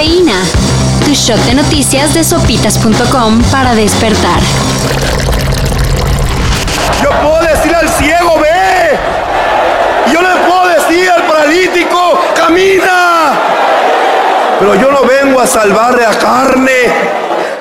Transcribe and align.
Tu 0.00 1.12
shot 1.12 1.38
de 1.44 1.54
noticias 1.54 2.14
de 2.14 2.24
sopitas.com 2.24 3.42
para 3.50 3.74
despertar. 3.74 4.40
Yo 7.02 7.10
puedo 7.20 7.42
decir 7.42 7.74
al 7.74 7.86
ciego, 7.86 8.38
ve. 8.40 8.98
Yo 10.10 10.22
le 10.22 10.36
puedo 10.48 10.68
decir 10.68 11.10
al 11.10 11.24
paralítico, 11.24 12.18
camina. 12.34 13.32
Pero 14.58 14.74
yo 14.76 14.90
no 14.90 15.02
vengo 15.02 15.38
a 15.38 15.46
salvarle 15.46 16.06
a 16.06 16.18
carne. 16.18 16.80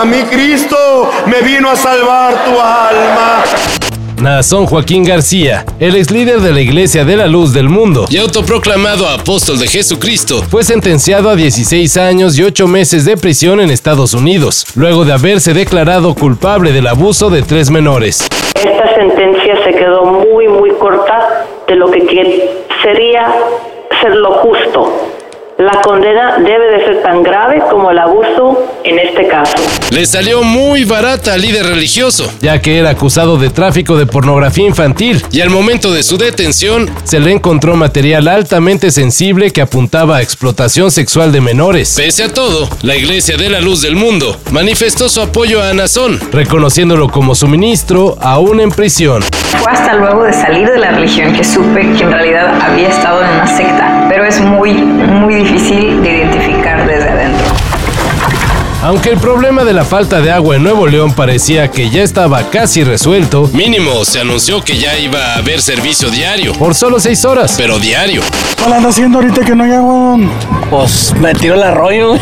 A 0.00 0.04
mí 0.04 0.22
Cristo 0.30 1.10
me 1.26 1.40
vino 1.42 1.68
a 1.68 1.74
salvar 1.74 2.44
tu 2.44 2.52
alma. 2.60 3.42
Nazón 4.20 4.66
Joaquín 4.66 5.04
García, 5.04 5.64
el 5.78 5.96
ex 5.96 6.10
líder 6.10 6.40
de 6.40 6.52
la 6.52 6.60
Iglesia 6.60 7.04
de 7.04 7.16
la 7.16 7.26
Luz 7.26 7.52
del 7.52 7.68
Mundo. 7.68 8.04
Y 8.10 8.18
autoproclamado 8.18 9.08
apóstol 9.08 9.58
de 9.58 9.66
Jesucristo, 9.66 10.42
fue 10.50 10.62
sentenciado 10.62 11.30
a 11.30 11.36
16 11.36 11.96
años 11.96 12.38
y 12.38 12.42
8 12.42 12.68
meses 12.68 13.04
de 13.04 13.16
prisión 13.16 13.60
en 13.60 13.70
Estados 13.70 14.12
Unidos, 14.12 14.66
luego 14.74 15.04
de 15.04 15.12
haberse 15.12 15.54
declarado 15.54 16.14
culpable 16.14 16.72
del 16.72 16.86
abuso 16.86 17.30
de 17.30 17.42
tres 17.42 17.70
menores. 17.70 18.28
Esta 18.54 18.94
sentencia 18.94 19.64
se 19.64 19.70
quedó 19.72 20.04
muy, 20.04 20.48
muy 20.48 20.70
corta 20.72 21.46
de 21.66 21.76
lo 21.76 21.90
que 21.90 22.00
sería 22.82 23.32
ser 24.02 24.16
lo 24.16 24.32
justo 24.32 25.19
la 25.60 25.82
condena 25.82 26.38
debe 26.38 26.78
de 26.78 26.84
ser 26.86 27.02
tan 27.02 27.22
grave 27.22 27.62
como 27.70 27.90
el 27.90 27.98
abuso 27.98 28.66
en 28.82 28.98
este 28.98 29.26
caso. 29.28 29.54
Le 29.90 30.06
salió 30.06 30.42
muy 30.42 30.84
barata 30.84 31.34
al 31.34 31.42
líder 31.42 31.66
religioso, 31.66 32.32
ya 32.40 32.62
que 32.62 32.78
era 32.78 32.90
acusado 32.90 33.36
de 33.36 33.50
tráfico 33.50 33.96
de 33.96 34.06
pornografía 34.06 34.66
infantil 34.66 35.22
y 35.30 35.40
al 35.42 35.50
momento 35.50 35.92
de 35.92 36.02
su 36.02 36.16
detención 36.16 36.88
se 37.04 37.20
le 37.20 37.32
encontró 37.32 37.76
material 37.76 38.28
altamente 38.28 38.90
sensible 38.90 39.50
que 39.50 39.60
apuntaba 39.60 40.16
a 40.16 40.22
explotación 40.22 40.90
sexual 40.90 41.30
de 41.30 41.40
menores. 41.40 41.94
Pese 41.96 42.24
a 42.24 42.32
todo, 42.32 42.68
la 42.82 42.96
Iglesia 42.96 43.36
de 43.36 43.50
la 43.50 43.60
Luz 43.60 43.82
del 43.82 43.96
Mundo 43.96 44.38
manifestó 44.52 45.08
su 45.08 45.20
apoyo 45.20 45.62
a 45.62 45.74
Nazón, 45.74 46.18
reconociéndolo 46.32 47.08
como 47.08 47.34
su 47.34 47.46
ministro 47.48 48.16
aún 48.20 48.60
en 48.60 48.70
prisión. 48.70 49.22
Fue 49.58 49.72
hasta 49.72 49.94
luego 49.94 50.24
de 50.24 50.32
salir 50.32 50.70
de 50.70 50.78
la 50.78 50.90
religión 50.90 51.32
que 51.32 51.44
supe 51.44 51.80
que 51.92 52.04
en 52.04 52.12
realidad 52.12 52.54
había 52.62 52.88
estado 52.88 53.22
en 53.22 53.30
una 53.30 53.46
secta, 53.46 54.06
pero 54.08 54.24
es 54.24 54.40
muy, 54.40 54.72
muy 54.74 55.34
difícil 55.34 56.02
de 56.02 56.18
identificar 56.18 56.86
desde 56.86 57.10
adentro. 57.10 57.44
Aunque 58.82 59.10
el 59.10 59.18
problema 59.18 59.62
de 59.64 59.74
la 59.74 59.84
falta 59.84 60.22
de 60.22 60.30
agua 60.30 60.56
en 60.56 60.62
Nuevo 60.62 60.86
León 60.86 61.12
parecía 61.12 61.70
que 61.70 61.90
ya 61.90 62.02
estaba 62.02 62.48
casi 62.48 62.82
resuelto, 62.82 63.50
mínimo 63.52 64.06
se 64.06 64.20
anunció 64.20 64.64
que 64.64 64.78
ya 64.78 64.96
iba 64.96 65.34
a 65.34 65.36
haber 65.36 65.60
servicio 65.60 66.08
diario, 66.10 66.54
por 66.54 66.74
solo 66.74 66.98
seis 66.98 67.26
horas, 67.26 67.54
pero 67.58 67.78
diario. 67.78 68.22
¿Cuál 68.58 68.72
anda 68.74 68.88
haciendo 68.88 69.18
ahorita 69.18 69.44
que 69.44 69.54
no 69.54 69.64
hay 69.64 69.72
agua? 69.72 70.16
Pues 70.70 71.14
me 71.20 71.34
tiró 71.34 71.56
el 71.56 71.62
arroyo. 71.62 72.14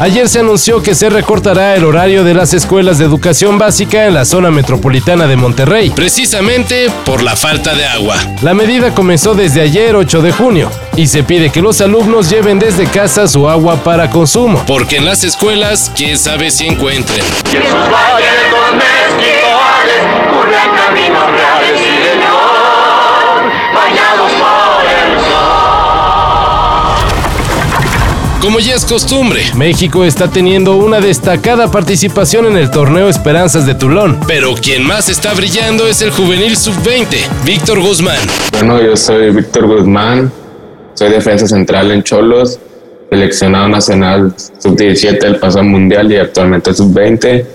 Ayer 0.00 0.28
se 0.28 0.40
anunció 0.40 0.82
que 0.82 0.92
se 0.94 1.08
recortará 1.08 1.76
el 1.76 1.84
horario 1.84 2.24
de 2.24 2.34
las 2.34 2.52
escuelas 2.52 2.98
de 2.98 3.04
educación 3.04 3.58
básica 3.58 4.06
en 4.06 4.14
la 4.14 4.24
zona 4.24 4.50
metropolitana 4.50 5.28
de 5.28 5.36
Monterrey, 5.36 5.90
precisamente 5.90 6.90
por 7.04 7.22
la 7.22 7.36
falta 7.36 7.74
de 7.74 7.86
agua. 7.86 8.16
La 8.42 8.54
medida 8.54 8.92
comenzó 8.92 9.34
desde 9.34 9.60
ayer 9.60 9.94
8 9.94 10.20
de 10.20 10.32
junio 10.32 10.70
y 10.96 11.06
se 11.06 11.22
pide 11.22 11.50
que 11.50 11.62
los 11.62 11.80
alumnos 11.80 12.28
lleven 12.28 12.58
desde 12.58 12.86
casa 12.86 13.28
su 13.28 13.48
agua 13.48 13.76
para 13.84 14.10
consumo, 14.10 14.64
porque 14.66 14.96
en 14.96 15.04
las 15.04 15.22
escuelas 15.22 15.92
quién 15.94 16.18
sabe 16.18 16.50
si 16.50 16.66
encuentren. 16.66 17.24
Como 28.44 28.60
ya 28.60 28.74
es 28.74 28.84
costumbre, 28.84 29.40
México 29.56 30.04
está 30.04 30.28
teniendo 30.28 30.76
una 30.76 31.00
destacada 31.00 31.70
participación 31.70 32.44
en 32.44 32.58
el 32.58 32.70
torneo 32.70 33.08
Esperanzas 33.08 33.64
de 33.64 33.74
Tulón, 33.74 34.20
pero 34.26 34.52
quien 34.54 34.86
más 34.86 35.08
está 35.08 35.32
brillando 35.32 35.86
es 35.86 36.02
el 36.02 36.10
juvenil 36.10 36.54
sub-20, 36.54 37.16
Víctor 37.46 37.80
Guzmán. 37.80 38.18
Bueno, 38.52 38.82
yo 38.82 38.98
soy 38.98 39.30
Víctor 39.30 39.66
Guzmán, 39.66 40.30
soy 40.92 41.08
defensa 41.08 41.48
central 41.48 41.90
en 41.90 42.02
Cholos, 42.02 42.60
seleccionado 43.08 43.68
nacional 43.68 44.34
sub-17 44.58 45.20
del 45.20 45.36
pasado 45.36 45.64
mundial 45.64 46.12
y 46.12 46.16
actualmente 46.18 46.74
sub-20. 46.74 47.46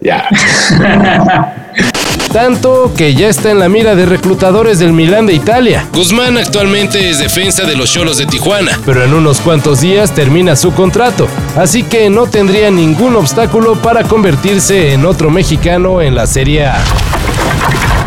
Ya. 0.00 0.28
tanto 2.32 2.92
que 2.96 3.14
ya 3.14 3.28
está 3.28 3.50
en 3.50 3.58
la 3.58 3.68
mira 3.68 3.94
de 3.94 4.06
reclutadores 4.06 4.78
del 4.78 4.92
Milán 4.92 5.26
de 5.26 5.34
Italia. 5.34 5.86
Guzmán 5.92 6.38
actualmente 6.38 7.10
es 7.10 7.18
defensa 7.18 7.64
de 7.64 7.76
los 7.76 7.92
Cholos 7.92 8.18
de 8.18 8.26
Tijuana, 8.26 8.78
pero 8.86 9.04
en 9.04 9.12
unos 9.14 9.40
cuantos 9.40 9.80
días 9.80 10.14
termina 10.14 10.56
su 10.56 10.72
contrato, 10.72 11.26
así 11.56 11.82
que 11.82 12.08
no 12.08 12.26
tendría 12.26 12.70
ningún 12.70 13.16
obstáculo 13.16 13.74
para 13.76 14.04
convertirse 14.04 14.92
en 14.92 15.06
otro 15.06 15.30
mexicano 15.30 16.00
en 16.00 16.14
la 16.14 16.26
Serie 16.26 16.66
A. 16.66 16.78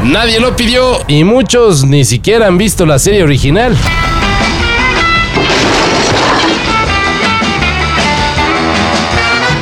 Nadie 0.04 0.40
lo 0.40 0.56
pidió 0.56 1.00
y 1.08 1.24
muchos 1.24 1.86
ni 1.86 2.06
siquiera 2.06 2.48
han 2.48 2.58
visto 2.58 2.86
la 2.86 3.00
serie 3.00 3.24
original. 3.24 3.76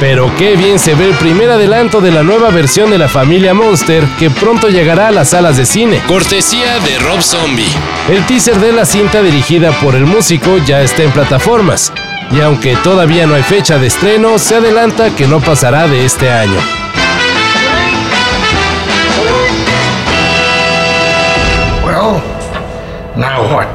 Pero 0.02 0.36
qué 0.36 0.56
bien 0.56 0.80
se 0.80 0.96
ve 0.96 1.10
el 1.10 1.14
primer 1.14 1.52
adelanto 1.52 2.02
de 2.02 2.12
la 2.12 2.24
nueva 2.24 2.50
versión 2.50 2.90
de 2.90 2.98
la 2.98 3.08
familia 3.08 3.54
Monster 3.54 4.04
que 4.18 4.32
pronto 4.32 4.68
llegará 4.68 5.10
a 5.10 5.12
las 5.12 5.30
salas 5.30 5.58
de 5.58 5.66
cine. 5.68 6.02
Cortesía 6.08 6.80
de 6.80 6.98
Rob 6.98 7.22
Zombie. 7.22 7.70
El 8.10 8.26
teaser 8.26 8.60
de 8.60 8.74
la 8.74 8.84
cinta 8.84 9.22
dirigida 9.22 9.72
por 9.80 9.94
el 9.94 10.08
músico 10.08 10.58
ya 10.66 10.82
está 10.82 11.04
en 11.04 11.12
plataformas. 11.12 11.94
Y 12.32 12.42
aunque 12.42 12.76
todavía 12.78 13.28
no 13.28 13.36
hay 13.36 13.44
fecha 13.44 13.78
de 13.78 13.88
estreno, 13.88 14.40
se 14.40 14.56
adelanta 14.56 15.16
que 15.16 15.28
no 15.28 15.40
pasará 15.40 15.88
de 15.88 16.04
este 16.04 16.32
año. 16.32 16.60
Well, 21.86 22.24
now 23.16 23.56
what? 23.56 23.68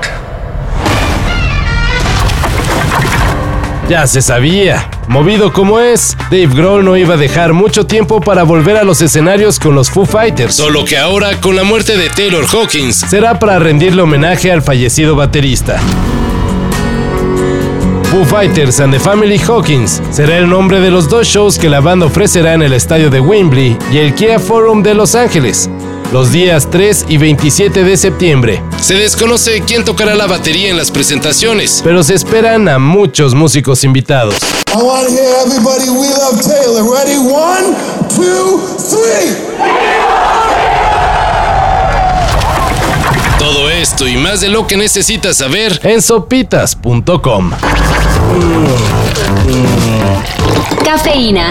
Ya 3.88 4.08
se 4.08 4.20
sabía. 4.20 4.90
Movido 5.08 5.52
como 5.52 5.78
es, 5.78 6.16
Dave 6.30 6.48
Grohl 6.48 6.84
no 6.84 6.96
iba 6.96 7.14
a 7.14 7.16
dejar 7.16 7.52
mucho 7.52 7.86
tiempo 7.86 8.20
para 8.20 8.42
volver 8.42 8.76
a 8.76 8.82
los 8.84 9.00
escenarios 9.00 9.60
con 9.60 9.74
los 9.74 9.88
Foo 9.88 10.04
Fighters, 10.04 10.56
solo 10.56 10.84
que 10.84 10.98
ahora, 10.98 11.40
con 11.40 11.54
la 11.54 11.62
muerte 11.62 11.96
de 11.96 12.10
Taylor 12.10 12.44
Hawkins, 12.44 12.96
será 12.96 13.38
para 13.38 13.58
rendirle 13.58 14.02
homenaje 14.02 14.50
al 14.50 14.62
fallecido 14.62 15.14
baterista. 15.14 15.80
Foo 18.10 18.24
Fighters 18.24 18.80
and 18.80 18.92
the 18.92 19.00
Family 19.00 19.38
Hawkins 19.38 20.00
será 20.10 20.38
el 20.38 20.48
nombre 20.48 20.80
de 20.80 20.90
los 20.90 21.08
dos 21.08 21.26
shows 21.26 21.58
que 21.58 21.68
la 21.68 21.80
banda 21.80 22.06
ofrecerá 22.06 22.54
en 22.54 22.62
el 22.62 22.72
estadio 22.72 23.08
de 23.10 23.20
Wembley 23.20 23.76
y 23.92 23.98
el 23.98 24.14
Kia 24.14 24.38
Forum 24.38 24.82
de 24.82 24.94
Los 24.94 25.14
Ángeles, 25.14 25.70
los 26.12 26.32
días 26.32 26.68
3 26.70 27.06
y 27.08 27.16
27 27.18 27.84
de 27.84 27.96
septiembre. 27.96 28.62
Se 28.80 28.94
desconoce 28.94 29.62
quién 29.66 29.84
tocará 29.84 30.14
la 30.14 30.26
batería 30.26 30.70
en 30.70 30.76
las 30.76 30.90
presentaciones, 30.90 31.80
pero 31.82 32.02
se 32.02 32.14
esperan 32.14 32.68
a 32.68 32.78
muchos 32.78 33.34
músicos 33.34 33.84
invitados. 33.84 34.36
Todo 43.38 43.70
esto 43.70 44.08
y 44.08 44.16
más 44.16 44.40
de 44.40 44.48
lo 44.48 44.66
que 44.66 44.76
necesitas 44.76 45.36
saber 45.36 45.80
en 45.84 46.02
sopitas.com. 46.02 47.52
Cafeína. 50.84 51.50